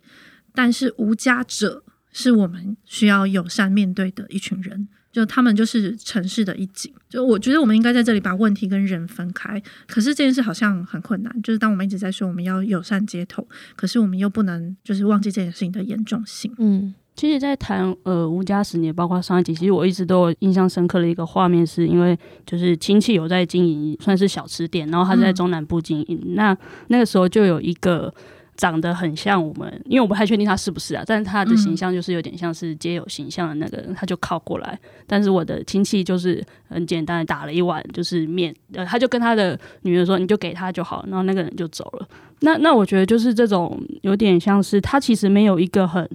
[0.53, 6.93] 但是无家者是我们需要友善面对的一群人，就他们就是城市的一景。
[7.09, 11.43] 就我觉得我们应该在这里把问题跟人分开，可是这件事好像很困难。
[11.43, 16.53] 就是当我们一直在说我们要友善街头，可是我们又不能就是忘记这件事情的严重性。
[16.59, 16.93] 嗯。
[17.15, 26.19] 其实，在谈呃吴家十年，包括上一集，其实我一直都有印象深刻的一个画面，是因为就是亲戚有在经营，算是小吃店，然后他在中南部经营。
[26.25, 26.57] 嗯、那
[26.89, 28.13] 那个时候就有一个
[28.57, 34.77] 长得很像我们，因为我不太确定他是不是啊，但是他的形象就是有点像是街友形象的那个人，他就靠过来。
[35.07, 42.09] 但是我的亲戚就是很简单的打了一碗就是面，呃，他就跟他的女儿说：“你就给他就好。”然后那个人就走了。
[42.41, 46.09] 那那我觉得就是这种有点像是他其实没有一个很。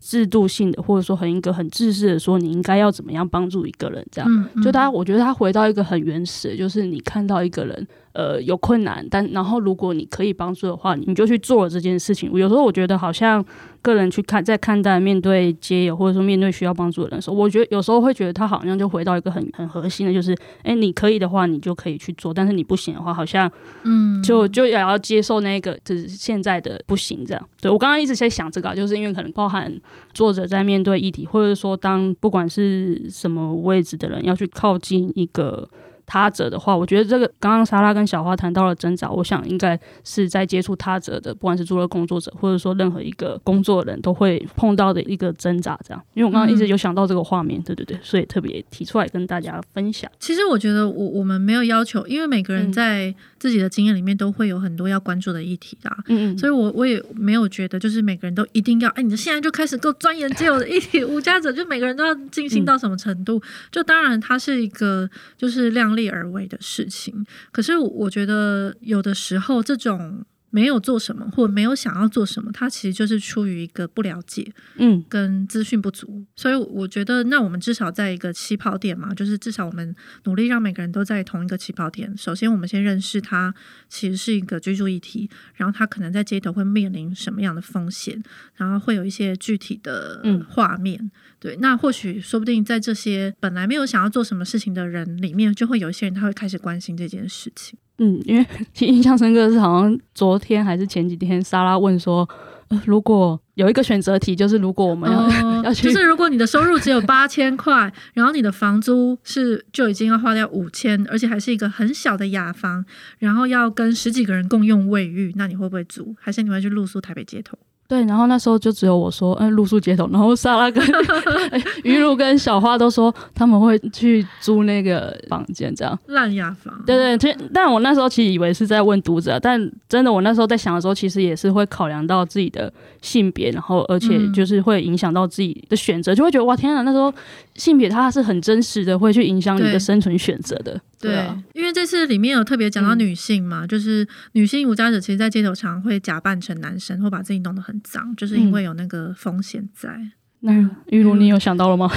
[0.00, 7.86] 制度性的，或者说很一个很自私的说，你应该要怎么样帮助一个人，这样，嗯嗯、就他，我觉得他回到一个很原始，就是你看到一个人。
[8.16, 12.32] 呃，有困难，但然后如果你可以帮助的话，你就去做这件事情。
[12.32, 13.44] 有时候我觉得好像
[13.86, 23.48] 个人去看，在看待面对街友或者说面对需要帮助的人的时候，我觉得有时候会觉得他好像就回到一个很很核心的，就是哎，你可以的话，你就可以去做，但是你不行的话，好像
[23.84, 27.48] 嗯，就就也要接受那个就是现在的不行这样。
[27.60, 29.72] 对，我刚刚一直在想这个，就是因为可能包含
[30.12, 35.68] 作者在面对议题，或者说当不管是什么位置的人要去靠近一个。
[36.06, 45.78] 他者的话，我觉得这个刚刚莎拉跟小花谈到了挣扎，我想应该是在接触他者的，不管是做了工作者，或者说任何一个工作人都会碰到的一个挣扎。
[45.84, 50.10] 这样，因为我刚刚一直有想到这个画面，对对对，所以特别提出来跟大家分享。
[50.20, 55.96] 其实我觉得我我们没有要求，因为每个人在自己的经验里面都会有很多要关注的议题啦。
[56.06, 63.42] 嗯嗯，所以我我也没有觉得就是每个人都一定要，哎，你现在就开始够钻研街友的议题，无家者就每个人都要尽心到什么程度？
[63.70, 70.24] 就当然它是一个就是量力而为的事情，可是我觉得有的时候这种。
[70.56, 76.06] 没有做什么，或没有想要做什么，他其实就是出于一个不了解，嗯，跟资讯不足。
[76.08, 82.16] 嗯、所以我觉得，那我们至少在一个起跑点嘛，就是至少我们努力让每个人都在同一个起跑点。
[82.16, 83.54] 首先，我们先认识他
[83.90, 88.22] 其实是一个居住议题，然后他可能在街头会面临什么样的风险，
[88.54, 90.98] 然后会有一些具体的画面。
[91.02, 97.78] 嗯、对，那或许说不定在这些本来没有想要做什么事情的人里面，就会有一些人他会开始关心这件事情。
[97.98, 102.28] 嗯，因为 其实印象深刻的是，好像昨天还是前几天，莎拉问说，
[102.68, 112.84] 呃，如果有一个选择题，就是如果我们要、哦、 要去，就是如果你的收入只有八千块，然后你的房租是就已经要花掉五千，而且还是一个很小的雅房，
[113.18, 116.14] 然后要跟十几个人共用卫浴，那你会不会租？
[116.20, 117.56] 还是你会去露宿台北街头？
[117.88, 120.08] 对，然后那时候就只有我说，嗯，露宿街头。
[120.12, 120.82] 然后莎拉跟
[121.84, 126.74] 鱼露跟小花都说他们会去租那个房间，这样烂雅房。
[126.86, 132.72] 对对，其实但我那时候其实以为是在问读者，但真的我那时候在想的时候，其实也是会考量到自己的
[133.02, 137.12] 性别，然后而且就是会影响到自己的选择，嗯、就会觉得哇天啊，那时候
[137.54, 140.80] 性别它是很真实的，会去影响你的生存选择的。
[140.98, 149.90] 对，对啊、因为这次里面有特别讲到女性嘛，嗯、就是女性无家者，其实，在街头常会假扮成男生，或把自己弄得很脏，就是因为有那个风险在。
[149.90, 151.90] 嗯、那玉如，你有想到了吗？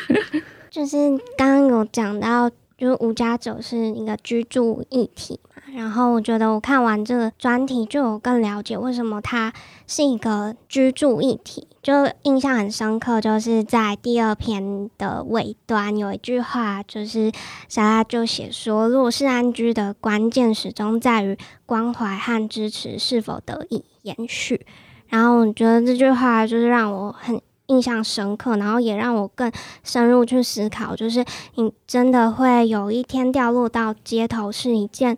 [0.70, 0.96] 就是
[1.36, 2.48] 刚刚有讲到，
[2.78, 5.40] 就是无家者是一个居住议题。
[5.74, 9.52] 然后我觉得我看完这个专题，就有更了解为什么它
[9.86, 11.66] 是一个居住议题。
[11.82, 11.92] 就
[12.24, 17.32] 印象很深刻，就是在第二篇的尾端有一句话，就是
[17.68, 24.66] 莎拉就写说，弱势安居的关键始终在于关怀和支持是否得以延续。
[25.08, 29.50] 然后我觉得这句话就是让我很印象深刻，然后也让我更
[29.82, 35.16] 深入去思考，就是你真的会有一天掉落到街头，是一件。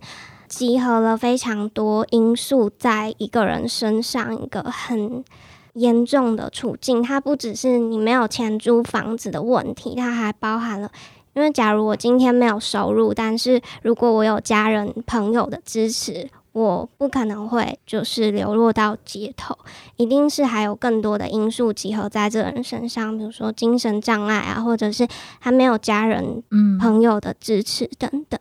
[0.53, 5.25] 集合了非常多因素在一个人身上，一个很
[5.73, 7.03] 严重的处境。
[7.03, 10.91] 它不只是你没有钱租房子的问题，它还包含了，
[11.33, 19.57] 因为假如我今天没有收入，但是如果我有家人朋友的支持，我不可能会就是流落到街头，
[19.97, 26.43] 一定是还有更多的因素集合在这人身上，比如说精神障碍啊，或者是还没有家人、
[26.79, 28.39] 朋友的支持等等。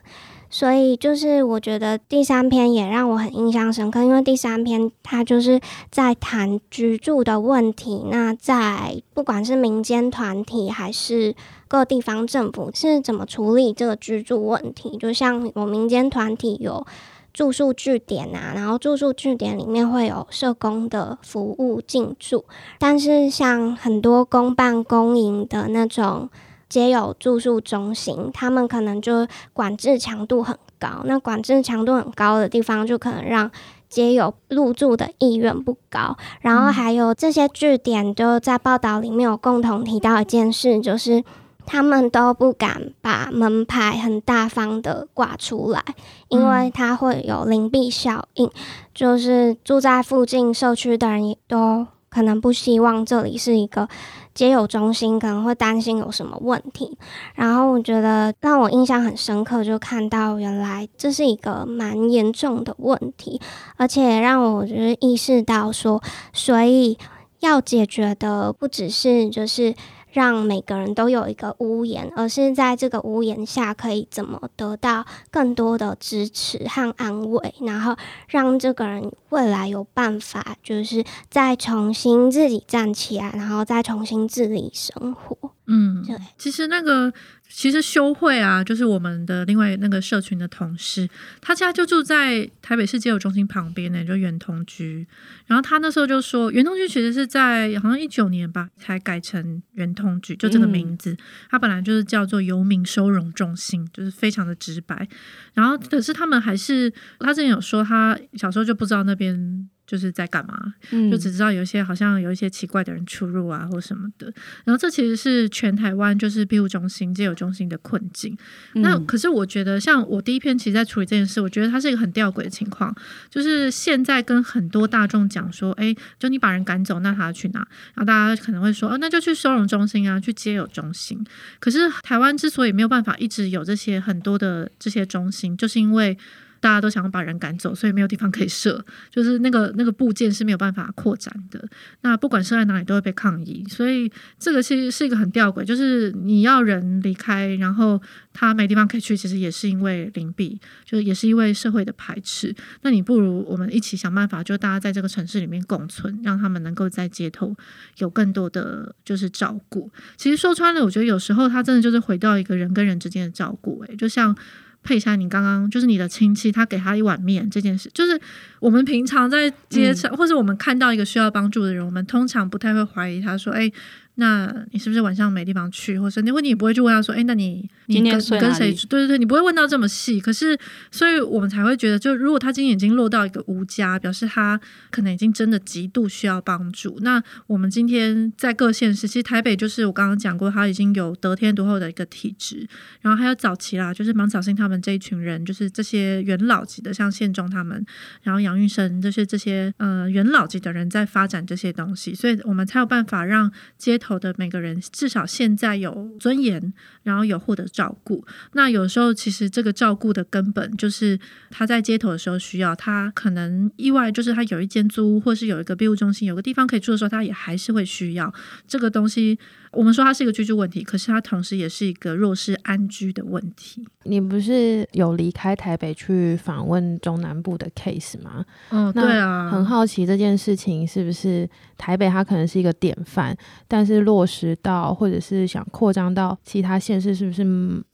[0.53, 8.03] 所以就是我觉得第三篇也让我很印象深刻，因为第三篇它就是在谈居住的问题。
[8.11, 11.33] 那在不管是民间团体还是
[11.69, 14.97] 各地方政府是怎么处理这个居住问题？
[14.97, 16.85] 就像我民间团体有
[17.33, 22.43] 住宿据点啊，然后住宿据点里面会有社工的服务进驻，
[22.77, 26.29] 但是像很多公办公营的那种。
[26.71, 31.01] 街友住宿中心，他们可能就管制强度很高。
[31.03, 33.51] 那管制强度很高的地方，就可能让
[33.89, 36.15] 街友入住的意愿不高。
[36.39, 41.21] 然后还有这些据点，就在报道里面有共同提到一件事，就是
[41.65, 45.83] 他们都不敢把门牌很大方的挂出来，
[46.29, 48.49] 因为它会有灵璧效应，
[48.95, 53.89] 就是住在附近社区的人也都可能不希望这里是一个。
[54.33, 56.97] 交友中心可能会担心有什么问题，
[57.35, 63.39] 然后我觉得让我印象很深刻，就看到原来这是一个蛮严重的问题，
[63.77, 66.01] 而且让我就是意识到说，
[66.33, 66.97] 所以
[67.39, 69.75] 要解决的不只是就是。
[70.11, 77.95] 让每个人都有一个屋檐，而是在这个屋檐下可以怎么得到更多的支持和安慰，然后
[78.27, 85.51] 让这个人未来有办法，就是再重新自己站起来，然后再重新自理生活。
[85.67, 87.11] 嗯，对，其实那个。
[87.53, 91.07] 其实修慧啊，就是我们的另外那个社群的同事，
[91.41, 95.05] 他家就住在台北市街友中心旁边呢，就圆通居。
[95.45, 101.15] 然后他那时候就说，圆通居其实是在好像一九年吧才改成圆通居，就这个名字。
[101.49, 105.07] 他本来就是叫做游民收容中心，就是非常的直白。
[105.53, 109.69] 然后可是他们还是，他之前有说他小时候就不知道那边。
[109.91, 114.33] 就是在干嘛，嗯就只知道有一些好像有一些奇怪的人出入啊或什么的。
[114.63, 118.37] 然后这其实是全台湾就是庇护中心、街友中心的困境。
[118.73, 122.95] 嗯那可是我觉得，像我第一篇其实在处理这件事，我觉得它是一个很吊诡的情况，
[123.29, 127.59] 就是现在跟很多大众讲说，哎，就你把人赶走，那他要去哪？
[127.93, 131.21] 然后大家可能会说，哦，那就去收容中心啊，去街友中心。
[131.59, 136.17] 可是台湾之所以没有办法一直有这些很多的这些中心，就是因为。
[136.61, 141.67] 大家都想要把人赶走，所以没有地方可以设， 就是那个那个部件是没有办法扩展的。
[142.01, 143.65] 那不管设在哪里，都会被抗议。
[143.67, 144.09] 所以
[144.39, 147.99] 这个其实是一个很吊诡，就是你要人离开，然后
[148.31, 152.55] 他没地方可以去，其实也是因为灵璧，就是也是因为社会的排斥。
[152.83, 157.55] 那你不如我们一起想办法，就大家在这个城市里面共存，让他们能够在街头
[157.97, 159.89] 有更多的就是照顾。
[160.15, 163.83] 其实说穿了，我觉得有时候他真的就是回到一个人跟人之间的照顾。
[163.87, 164.37] 诶，就像。
[164.83, 168.19] 佩珊，你刚刚就是你的亲戚，他给他一碗面这件事，就是
[168.59, 173.71] 我们平常在街上，嗯、或者我们看到一个需要帮助的人，我们通常不太会怀疑他说，哎。
[174.15, 178.73] 那你是不是晚上没地方去，或者你问你也不会去问他说，哎、欸，那你你跟你跟谁？
[178.89, 180.19] 对对对，你不会问到这么细。
[180.19, 180.57] 可是，
[180.91, 184.59] 所以我们才会觉得，就如果他今天已经落到一个无家，表示他
[184.89, 186.97] 可能已经真的极度需要帮助。
[187.01, 192.67] 那我们今天在各县市，其实台北就是我刚刚讲过，他已经有得天独厚的一个体质。
[193.01, 197.83] 然后还有早期啦，就是芒草星他们这一群人，就是这些元老级的，像宪忠他们，
[198.23, 206.73] 然后杨玉生，就是这些呃元老级的人在发展这些东西，所以我们才有办法让街头的每个人至少现在有尊严，
[207.03, 208.25] 然后有获得照顾。
[208.53, 211.17] 那有时候其实这个照顾的根本就是
[211.49, 218.33] 他在街头的时候需要，他可能意外就是他有一间租屋，或是有一个庇护中心，有个地方可以住的时候，他也还是会需要
[218.67, 219.37] 这个东西。
[219.71, 223.85] 我们说它是一个居住问题，可是它同时也是一个弱势安居的问题。
[224.03, 228.43] 你不是有离开台北去访问中南部的 case 吗？
[228.69, 231.47] 嗯，对啊，很好奇这件事情是不是
[231.77, 233.35] 台北它可能是一个典范，
[233.67, 237.41] 但是落实到或者是想扩张到其他县市，是不是？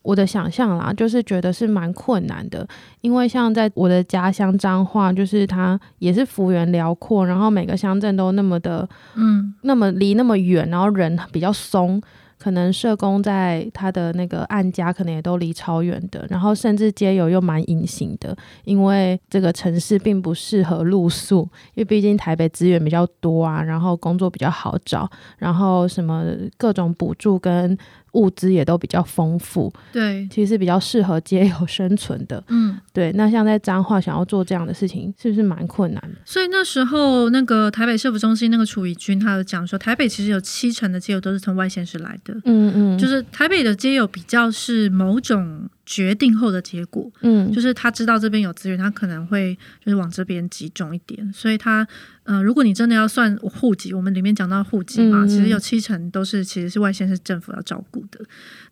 [0.07, 2.65] 我的想象啦，就是觉得是蛮困难的，
[3.01, 12.01] 因为像在我的家乡彰化，就是它也是幅员辽阔，然后每个乡镇都那么的，嗯，那么离那么远，然后人比较松。
[12.39, 21.41] 可能社工在他的那个案家，可能也都离超远的，然后甚至街友又蛮隐形的，因为这个城市并不适合露宿，
[21.73, 26.23] 因为毕竟台北资源比较多啊，然后工作比较好找，然后什么
[26.57, 27.75] 各种补助跟。
[28.13, 33.11] 物资也都比较丰富，对，其实比较适合街友生存的，嗯，对。
[33.13, 36.17] 那像在彰化想要做这样的事情，是不是蛮困难的？
[36.25, 45.69] 所以那时候那个台北社福中心那个楚怡君，他有讲说，台北其实有七成的街友都是从外县市来的，嗯嗯，就是台北的街友比较是某种。
[45.89, 51.87] 决定后的结果，嗯，就是他知道这边有资源，他可能会就是往这边集中一点，所以他，
[52.27, 58.19] 呃，如果你真的要算户籍，我们里面讲到户籍嘛，嗯、其实有七成都是其实是外县市政府要照顾的。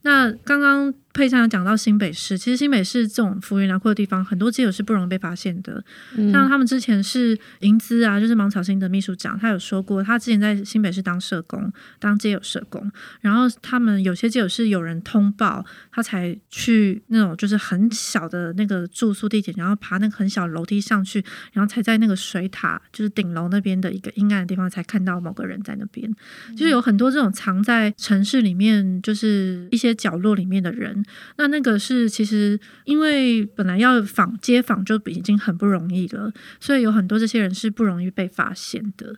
[0.03, 0.93] 那刚刚。
[1.15, 5.81] 佩珊有讲到新北市，其实新北市这种幅员辽阔的地方，很多街友是不容易被发现的。
[6.17, 12.91] 嗯、像他们之前是银资啊，就是芒草心的秘书长，他有说过，他之前在新北市当社工，当街友社工，
[13.21, 26.09] 然后他们有些街友是有人通报，他才去那种就是很小的那个住宿地点，然后爬那个很小楼梯上去，然后才在那个水塔，就是顶楼那边的一个阴暗的地方，才看到某个人在那边。
[26.49, 31.03] 嗯、就是有很多这种藏在城市里面，就是一些角落里面的人。
[31.37, 39.15] 那那个是其实，因为本来要访街访就已经很不容易了，所以有很多这些人是不容易被发现的。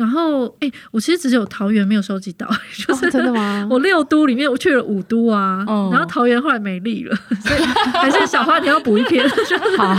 [0.00, 3.68] 然后，哎、欸，我其实只有桃园没有收集到， 就是、哦、真的吗？
[3.70, 9.28] 我六都里面我去了五都啊，哦、然后桃园后来没力了， 所以还是小花你要补一篇。
[9.76, 9.94] 好，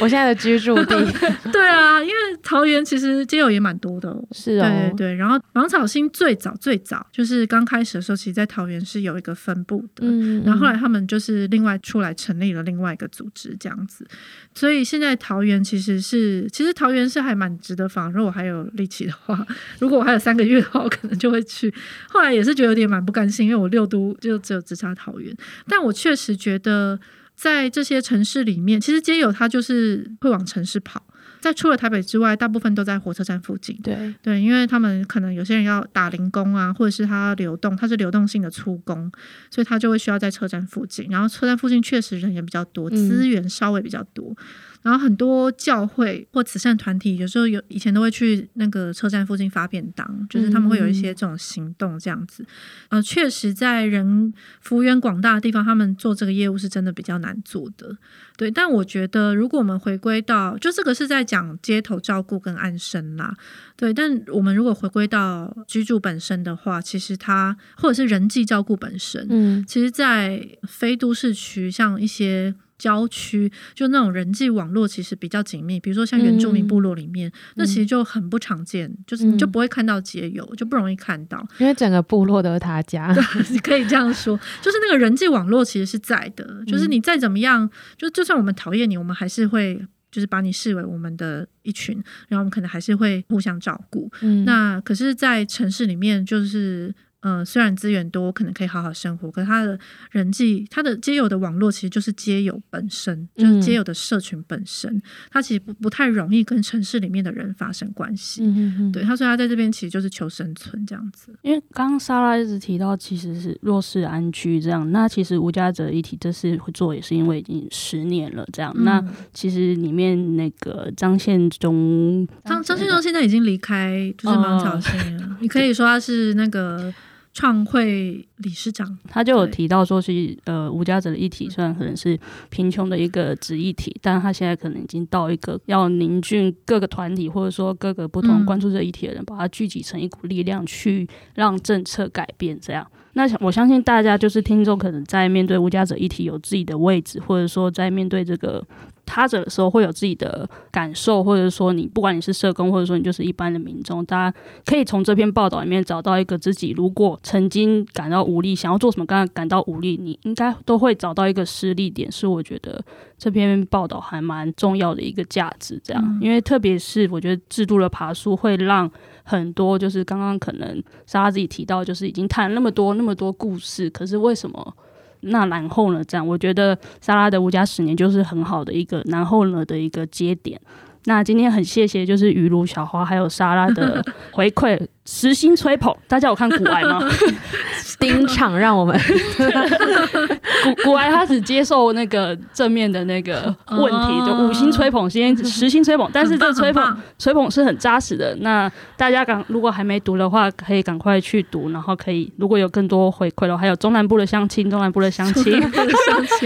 [0.00, 1.06] 我现在的居住地。
[1.52, 5.14] 对啊，因为桃园其实街友也蛮多的、哦，是哦，对对对。
[5.16, 10.06] 然后芒草心最早最早就是刚开始的时候，其实，在桃园是有一个分部的，
[10.46, 14.06] 然后后来他们就是另外出来成立了另外一个组织这样子，
[14.54, 19.41] 所以现在桃园其实是，其实桃园是还蛮值得访，如果还有力气的话。
[19.80, 21.72] 如果我还有三个月的话，我可能就会去。
[22.08, 25.34] 后来也是觉得有点蛮不甘心，因为我六都就只有只差桃园。
[25.66, 26.98] 但我确实觉得，
[27.34, 31.04] 在这些城市里面，其实街友他就是会往城市跑。
[31.40, 33.76] 在除了台北之外，大部分都在火车站附近。
[33.82, 39.10] 对对，因为他们可能有些人要打零工啊，或者是他流动，他是流动性的出工，
[39.50, 41.08] 所以他就会需要在车站附近。
[41.10, 44.30] 然后车站附近确实人也比较多，资源稍微比较多。
[44.30, 44.36] 嗯
[44.82, 52.44] 然后很多教会或慈善团体，有时候有以前都会去那个车站附近发便当，就是他们会有一些这种行动这样子。
[52.88, 57.96] 呃，确实在人幅员广大的地方，他们做这个业务是真的比较难做的。
[58.36, 63.36] 对，但我觉得如果我们回归到，就这个是在讲街头照顾跟安生啦。
[63.76, 72.52] 对，但我们如果回归到居住本身的话，其实它或者是人际照顾本身，嗯，其实，在非都市区，像一些。
[72.82, 83.06] 郊区就那种人际网络其实比较紧密，比如说像原住民部落里面，嗯、那其实就很不常见，嗯、就是你就不会看到街友，就不容易看到，因为整个部落都是他家。
[83.14, 89.80] 对，你可以这样说，就是那个人际网络其实是在的，就是你再怎么样，就就算我们讨厌你，我们还是会
[90.10, 91.94] 就是把你视为我们的一群，
[92.26, 94.10] 然后我们可能还是会互相照顾。
[94.22, 96.92] 嗯，那可是，在城市里面就是。
[97.22, 99.78] 嗯、呃，虽然资源多，可能可以好好生活，可是他的
[100.10, 105.00] 人际、他的街友的网络，其实就是街友本身，嗯、就是街友的社群本身，
[105.30, 108.42] 他其实不不太容易跟城市里面的人发生关系。
[108.42, 111.32] 嗯嗯嗯，对，他说他在这边其实就是求生存这样子。
[111.42, 118.72] 因为刚刚莎拉一直提到，其实是弱势安居这样，那其实无家者一体这次会做，也是因为已经十年了这样。
[118.76, 125.24] 嗯、那其实里面那个张献忠，张张献忠现在已经离开，就是芒草心了。
[125.24, 126.92] 哦、你可以说他是那个。
[127.32, 132.18] 创会理事长，他就有提到说是呃，无家者的议题虽然可能是
[132.50, 142.58] 贫穷的一个子议题，但他现在可能已经到一个要凝聚各个团体或者说各个不同关注这议题的人，嗯、把它聚集成一股力量，去让政策改变。
[142.60, 148.62] 这样，那我相信大家就是听众，可能在面对无家者议题有自己的位置，或者说在面对这个。
[149.04, 162.82] 他者的时候会有自己的感受，或者说你不管你是社工，或者说你就是一般的民众，大家可以从这篇报道里面找到一个自己，如果曾经感到无力，想要做什么，刚刚感到无力，你应该都会找到一个失力点，是我觉得
[163.18, 165.80] 这篇报道还蛮重要的一个价值。
[165.84, 168.90] 这样，嗯、因为特别是我觉得制度的爬树会让
[169.24, 174.74] 很多就是刚刚可能莎莎自己提到，就是已经谈了那么多那么多故事，可是为什么？
[175.22, 176.04] 那然后呢？
[176.04, 180.60] 这样，我觉得莎拉的无家十年就是很好的一个然后呢的一个节点。
[181.04, 184.00] 那今天很谢谢，就是雨露小花还有莎拉的
[184.30, 185.94] 回馈，实心吹捧。
[186.08, 187.00] 大家有看古癌吗？
[187.98, 188.98] 丁场让我们
[190.82, 196.08] 古古癌他只接受那个正面的那个问题，哦、就五星吹捧，先实心吹捧。
[196.12, 198.34] 但是这吹捧吹捧是很扎实的。
[198.40, 205.60] 那大家赶如果还没读的话，可以赶快去读，然后可以如果有更多回馈的话，还有中南部的乡亲，中南部的乡亲，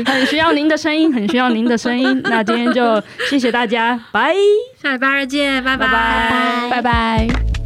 [0.04, 2.20] 很需要您的声音，很需要您的声音。
[2.24, 4.34] 那今天就谢谢大家，拜。
[4.82, 6.70] 下礼拜二见，拜拜，拜拜。
[6.70, 7.65] 拜拜。